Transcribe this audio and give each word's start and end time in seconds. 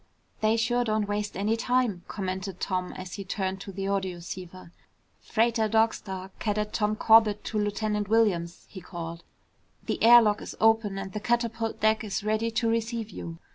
"They 0.39 0.57
sure 0.57 0.83
don't 0.83 1.07
waste 1.07 1.37
any 1.37 1.55
time," 1.55 2.01
commented 2.07 2.59
Tom 2.59 2.91
as 2.93 3.13
he 3.13 3.23
turned 3.23 3.61
to 3.61 3.71
the 3.71 3.85
audioceiver. 3.87 4.71
"Freighter 5.21 5.67
Dog 5.67 5.93
Star, 5.93 6.31
Cadet 6.39 6.73
Tom 6.73 6.95
Corbett 6.95 7.43
to 7.43 7.59
Lieutenant 7.59 8.09
Williams," 8.09 8.65
he 8.67 8.81
called, 8.81 9.23
"the 9.85 10.01
air 10.01 10.19
lock 10.23 10.41
is 10.41 10.57
open 10.59 10.97
and 10.97 11.13
the 11.13 11.19
catapult 11.19 11.81
deck 11.81 12.03
is 12.03 12.23
ready 12.23 12.49
to 12.49 12.67
receive 12.67 13.11
you." 13.11 13.37